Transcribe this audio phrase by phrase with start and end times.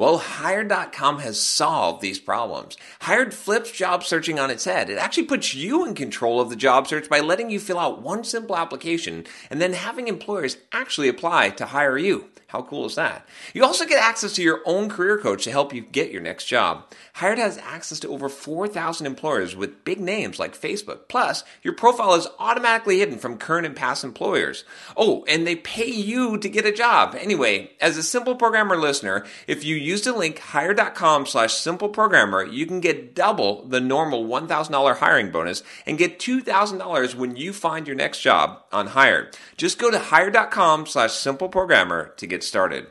[0.00, 2.78] Well, Hired.com has solved these problems.
[3.02, 4.88] Hired flips job searching on its head.
[4.88, 8.00] It actually puts you in control of the job search by letting you fill out
[8.00, 12.30] one simple application and then having employers actually apply to hire you.
[12.50, 13.28] How cool is that?
[13.54, 16.46] You also get access to your own career coach to help you get your next
[16.46, 16.84] job.
[17.12, 21.06] Hired has access to over 4,000 employers with big names like Facebook.
[21.06, 24.64] Plus, your profile is automatically hidden from current and past employers.
[24.96, 27.14] Oh, and they pay you to get a job.
[27.14, 32.44] Anyway, as a simple programmer listener, if you use the link hired.com slash simple programmer,
[32.44, 37.86] you can get double the normal $1,000 hiring bonus and get $2,000 when you find
[37.86, 39.36] your next job on Hired.
[39.56, 42.86] Just go to hired.com slash simple programmer to get started.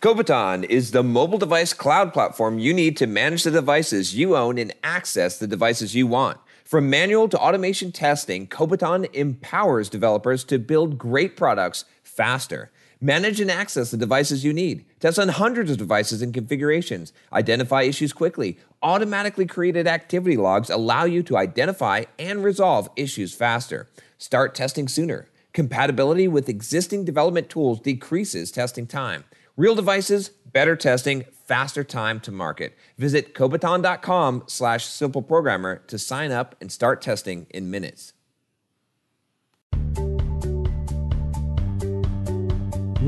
[0.00, 4.56] Kobiton is the mobile device cloud platform you need to manage the devices you own
[4.56, 6.38] and access the devices you want.
[6.64, 12.70] From manual to automation testing, Kobiton empowers developers to build great products faster.
[13.00, 14.84] Manage and access the devices you need.
[14.98, 17.12] Test on hundreds of devices and configurations.
[17.32, 18.58] Identify issues quickly.
[18.82, 23.88] Automatically created activity logs allow you to identify and resolve issues faster.
[24.18, 25.28] Start testing sooner.
[25.52, 29.22] Compatibility with existing development tools decreases testing time.
[29.56, 32.76] Real devices, better testing, faster time to market.
[32.96, 38.12] Visit Kobiton.com slash simple programmer to sign up and start testing in minutes.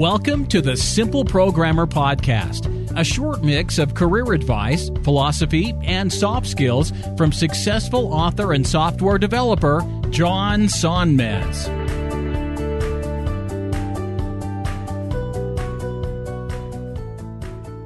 [0.00, 6.46] Welcome to the Simple Programmer Podcast, a short mix of career advice, philosophy, and soft
[6.46, 11.68] skills from successful author and software developer John Sonmez.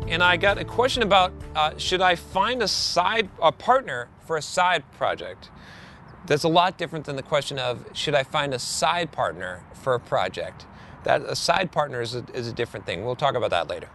[0.09, 4.37] and I got a question about uh, should I find a side a partner for
[4.37, 5.51] a side project?
[6.27, 9.95] That's a lot different than the question of should I find a side partner for
[9.95, 10.65] a project.
[11.05, 13.05] That a side partner is a, is a different thing.
[13.05, 13.89] We'll talk about that later.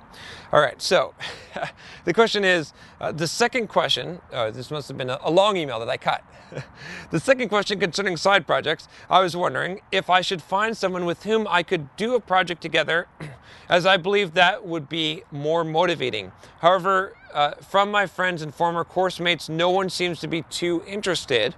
[0.52, 0.82] All right.
[0.82, 1.14] So
[2.06, 4.22] the question is uh, the second question.
[4.32, 6.24] Uh, this must have been a, a long email that I cut.
[7.12, 8.88] the second question concerning side projects.
[9.10, 12.62] I was wondering if I should find someone with whom I could do a project
[12.62, 13.08] together,
[13.70, 16.32] as I believe that would be more motivating.
[16.60, 20.84] However, uh, from my friends and former course mates, no one seems to be too
[20.88, 21.56] interested.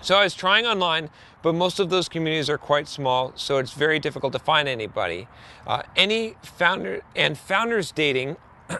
[0.00, 1.10] So I was trying online,
[1.42, 5.28] but most of those communities are quite small, so it's very difficult to find anybody.
[5.66, 8.36] Uh, any founder and founders dating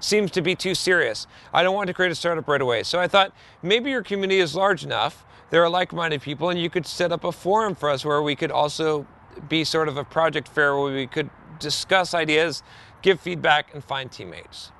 [0.00, 1.26] seems to be too serious.
[1.52, 2.82] I don't want to create a startup right away.
[2.82, 3.32] So I thought
[3.62, 7.24] maybe your community is large enough, there are like-minded people, and you could set up
[7.24, 9.06] a forum for us where we could also
[9.48, 12.62] be sort of a project fair where we could discuss ideas,
[13.02, 14.72] give feedback, and find teammates.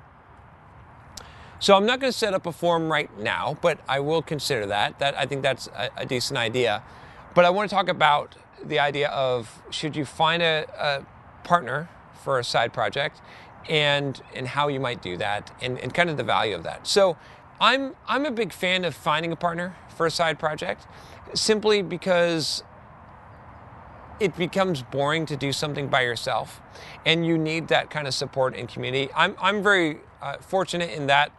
[1.61, 4.65] So I'm not going to set up a forum right now, but I will consider
[4.67, 4.99] that.
[4.99, 6.81] That I think that's a, a decent idea.
[7.35, 11.05] But I want to talk about the idea of should you find a, a
[11.45, 11.89] partner
[12.23, 13.21] for a side project,
[13.69, 16.87] and and how you might do that, and, and kind of the value of that.
[16.87, 17.17] So
[17.59, 20.87] I'm I'm a big fan of finding a partner for a side project,
[21.33, 22.63] simply because
[24.19, 26.61] it becomes boring to do something by yourself,
[27.05, 29.11] and you need that kind of support and community.
[29.13, 31.31] I'm I'm very uh, fortunate in that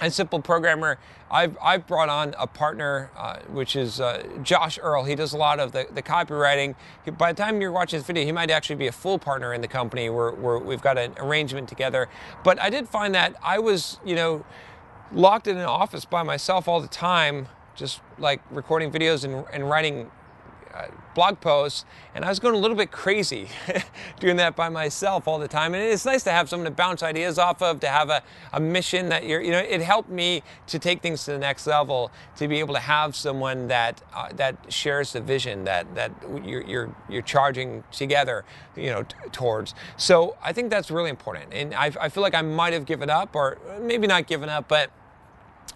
[0.00, 0.98] and Simple Programmer,
[1.30, 5.04] I've, I've brought on a partner, uh, which is uh, Josh Earl.
[5.04, 6.74] He does a lot of the, the copywriting.
[7.04, 9.52] He, by the time you're watching this video, he might actually be a full partner
[9.52, 12.08] in the company where, where we've got an arrangement together.
[12.44, 14.44] But I did find that I was, you know,
[15.12, 19.68] locked in an office by myself all the time, just like recording videos and, and
[19.68, 20.10] writing
[20.76, 21.84] uh, blog posts,
[22.14, 23.48] and I was going a little bit crazy
[24.20, 25.74] doing that by myself all the time.
[25.74, 28.60] And it's nice to have someone to bounce ideas off of, to have a, a
[28.60, 32.10] mission that you're, you know, it helped me to take things to the next level,
[32.36, 36.12] to be able to have someone that uh, that shares the vision that that
[36.44, 38.44] you're you're, you're charging together,
[38.76, 39.74] you know, t- towards.
[39.96, 43.08] So I think that's really important, and I, I feel like I might have given
[43.08, 44.90] up, or maybe not given up, but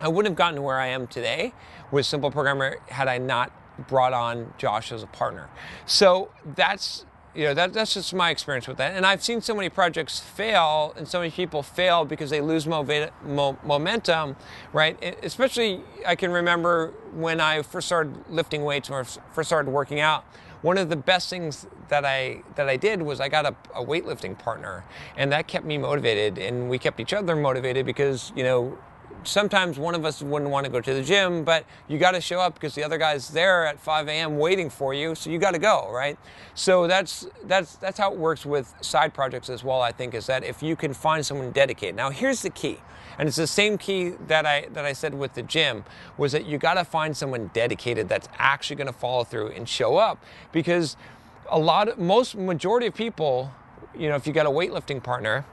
[0.01, 1.53] I wouldn't have gotten to where I am today
[1.91, 3.53] with Simple Programmer had I not
[3.89, 5.49] brought on Josh as a partner.
[5.87, 7.05] So that's
[7.35, 10.19] you know that that's just my experience with that and i've seen so many projects
[10.19, 12.85] fail and so many people fail because they lose mo-
[13.25, 14.35] mo- momentum
[14.73, 20.01] right especially i can remember when i first started lifting weights or first started working
[20.01, 20.25] out
[20.63, 23.85] one of the best things that i that i did was i got a, a
[23.85, 24.85] weightlifting partner
[25.17, 28.77] and that kept me motivated and we kept each other motivated because you know
[29.25, 32.21] sometimes one of us wouldn't want to go to the gym, but you got to
[32.21, 34.39] show up because the other guy's there at 5 a.m.
[34.39, 36.19] waiting for you, so you got to go, right?
[36.55, 39.81] So that's that's that's how it works with side projects as well.
[39.81, 41.97] I think is that if you can find someone dedicated.
[41.97, 42.79] Now here's the key,
[43.19, 45.85] and it's the same key that I that I said with the gym
[46.17, 49.69] was that you got to find someone dedicated that's actually going to follow through and
[49.69, 50.97] show up because
[51.49, 53.53] a lot most majority of people,
[53.97, 55.45] you know, if you got a weightlifting partner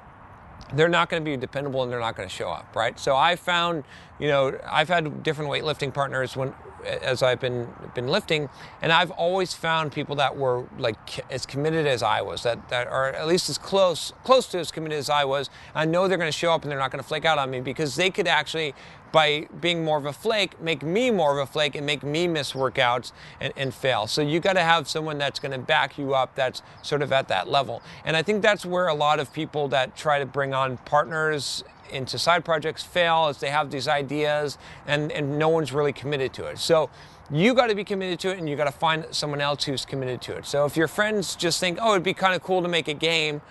[0.74, 3.00] they're not going to be dependable and they're not going to show up, right?
[3.00, 3.84] So I found,
[4.19, 6.54] you know, I've had different weightlifting partners when
[6.86, 8.50] as I've been been lifting,
[8.81, 12.88] and I've always found people that were like as committed as I was, that that
[12.88, 15.50] are at least as close close to as committed as I was.
[15.75, 17.50] I know they're going to show up and they're not going to flake out on
[17.50, 18.74] me because they could actually
[19.12, 22.28] by being more of a flake, make me more of a flake and make me
[22.28, 24.08] miss workouts and, and fail.
[24.08, 27.12] So you got to have someone that's going to back you up that's sort of
[27.12, 27.81] at that level.
[28.04, 31.63] And I think that's where a lot of people that try to bring on partners
[31.92, 36.34] into side projects fail is they have these ideas and, and no one's really committed
[36.34, 36.60] to it.
[36.60, 36.89] So
[37.30, 39.86] you got to be committed to it and you got to find someone else who's
[39.86, 40.45] committed to it.
[40.45, 42.94] So if your friends just think, oh, it'd be kind of cool to make a
[42.94, 43.42] game,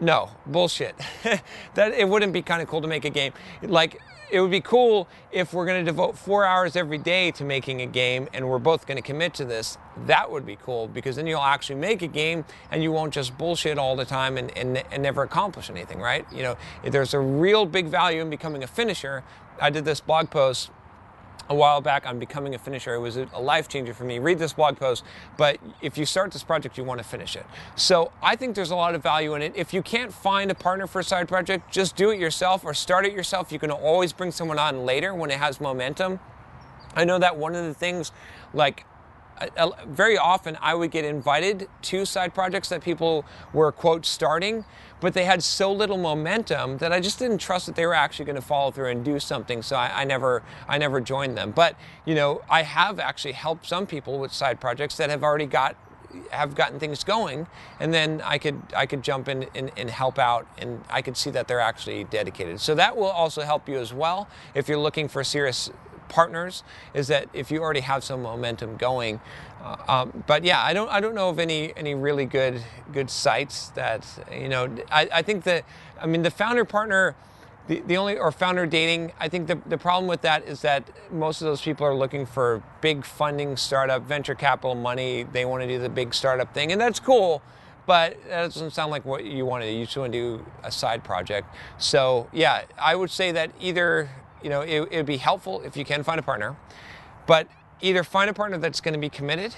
[0.00, 0.94] no, bullshit.
[1.74, 3.32] that it wouldn't be kind of cool to make a game.
[3.62, 4.00] Like
[4.30, 7.82] it would be cool if we're going to devote four hours every day to making
[7.82, 9.78] a game and we're both going to commit to this.
[10.06, 13.38] That would be cool because then you'll actually make a game and you won't just
[13.38, 16.26] bullshit all the time and, and, and never accomplish anything, right?
[16.32, 19.22] You know, if there's a real big value in becoming a finisher.
[19.58, 20.70] I did this blog post
[21.48, 22.94] a while back on becoming a finisher.
[22.94, 24.18] It was a life changer for me.
[24.18, 25.04] Read this blog post,
[25.36, 27.46] but if you start this project, you want to finish it.
[27.76, 29.52] So I think there's a lot of value in it.
[29.56, 32.74] If you can't find a partner for a side project, just do it yourself or
[32.74, 33.52] start it yourself.
[33.52, 36.18] You can always bring someone on later when it has momentum.
[36.94, 38.10] I know that one of the things,
[38.54, 38.84] like
[39.86, 44.64] very often I would get invited to side projects that people were quote starting,
[45.00, 48.24] but they had so little momentum that I just didn't trust that they were actually
[48.24, 49.62] going to follow through and do something.
[49.62, 51.50] So I, I, never I never joined them.
[51.50, 55.46] But you know I have actually helped some people with side projects that have already
[55.46, 55.76] got
[56.30, 57.46] have gotten things going
[57.78, 61.16] and then I could I could jump in and, and, help out and I could
[61.16, 62.60] see that they're actually dedicated.
[62.60, 65.70] So that will also help you as well if you're looking for serious
[66.08, 66.62] partners
[66.94, 69.20] is that if you already have some momentum going.
[69.62, 72.62] Uh, um, but yeah, I don't I don't know of any any really good
[72.92, 74.74] good sites that you know.
[74.90, 75.64] I, I think that
[76.00, 77.14] I mean the founder partner.
[77.68, 80.88] The, the only or founder dating i think the, the problem with that is that
[81.10, 85.64] most of those people are looking for big funding startup venture capital money they want
[85.64, 87.42] to do the big startup thing and that's cool
[87.86, 89.76] but that doesn't sound like what you want to do.
[89.76, 91.48] You just want to do a side project.
[91.78, 94.10] So yeah, I would say that either
[94.42, 96.56] you know, it would be helpful if you can find a partner,
[97.26, 97.48] but
[97.80, 99.54] either find a partner that's going to be committed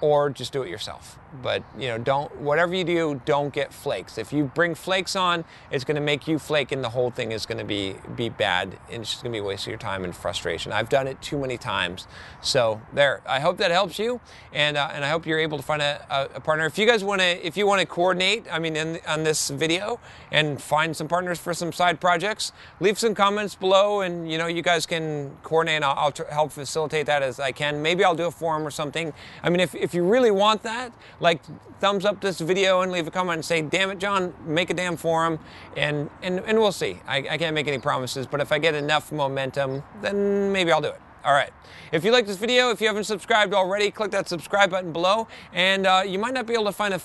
[0.00, 1.18] or just do it yourself.
[1.42, 4.16] But you know, don't whatever you do, don't get flakes.
[4.16, 7.32] If you bring flakes on, it's going to make you flake, and the whole thing
[7.32, 9.68] is going to be be bad, and it's just going to be a waste of
[9.68, 10.72] your time and frustration.
[10.72, 12.06] I've done it too many times.
[12.40, 13.20] So there.
[13.26, 14.20] I hope that helps you,
[14.54, 16.64] and uh, and I hope you're able to find a, a, partner.
[16.64, 19.50] If you guys want to, if you want to coordinate, I mean, in, on this
[19.50, 20.00] video,
[20.32, 24.46] and find some partners for some side projects, leave some comments below, and you know,
[24.46, 25.82] you guys can coordinate.
[25.82, 27.82] I'll, I'll help facilitate that as I can.
[27.82, 29.12] Maybe I'll do a forum or something.
[29.42, 31.40] I mean, if if you really want that, like
[31.80, 34.74] thumbs up this video and leave a comment and say, damn it, John, make a
[34.74, 35.38] damn forum
[35.76, 37.00] and, and, and we'll see.
[37.06, 40.80] I, I can't make any promises, but if I get enough momentum, then maybe I'll
[40.80, 41.00] do it.
[41.24, 41.50] All right.
[41.92, 45.28] If you like this video, if you haven't subscribed already, click that subscribe button below.
[45.52, 47.00] And uh, you might not be able to find a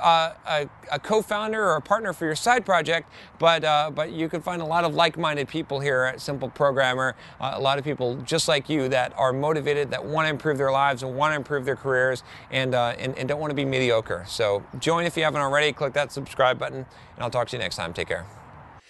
[0.00, 4.28] uh, a, a, co-founder or a partner for your side project, but uh, but you
[4.28, 7.14] can find a lot of like-minded people here at Simple Programmer.
[7.40, 10.58] Uh, a lot of people just like you that are motivated, that want to improve
[10.58, 13.56] their lives and want to improve their careers, and, uh, and and don't want to
[13.56, 14.24] be mediocre.
[14.28, 15.72] So join if you haven't already.
[15.72, 16.86] Click that subscribe button, and
[17.18, 17.92] I'll talk to you next time.
[17.92, 18.37] Take care.